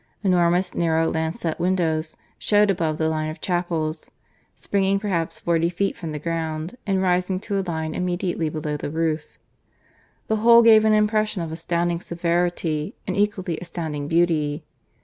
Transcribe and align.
Enormous 0.23 0.73
narrow 0.73 1.07
lancet 1.07 1.59
windows 1.59 2.17
showed 2.39 2.71
above 2.71 2.97
the 2.97 3.07
line 3.07 3.29
of 3.29 3.39
chapels, 3.39 4.09
springing 4.55 4.97
perhaps 4.99 5.37
forty 5.37 5.69
feet 5.69 5.95
from 5.95 6.11
the 6.11 6.17
ground, 6.17 6.75
and 6.87 7.03
rising 7.03 7.39
to 7.39 7.59
a 7.59 7.61
line 7.61 7.93
immediately 7.93 8.49
below 8.49 8.75
the 8.75 8.89
roof. 8.89 9.37
The 10.27 10.37
whole 10.37 10.63
gave 10.63 10.85
an 10.85 10.93
impression 10.93 11.43
of 11.43 11.51
astounding 11.51 11.99
severity 11.99 12.95
and 13.05 13.15
equally 13.15 13.59
astounding 13.59 14.07
beauty. 14.07 14.63